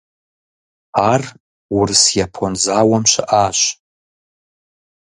Ар 1.11 1.23
Урыс-Япон 1.77 2.53
зауэм 2.63 3.03
щыӏащ. 3.11 3.59